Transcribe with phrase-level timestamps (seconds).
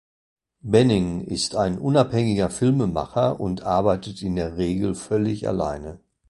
[0.63, 5.99] Benning ist ein unabhängiger Filmemacher und arbeitet in der Regel völlig alleine.